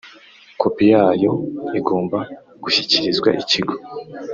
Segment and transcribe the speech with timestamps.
[0.61, 1.33] kopi yayo
[1.79, 2.19] igomba
[2.63, 3.75] gushyikirizwa Ikigo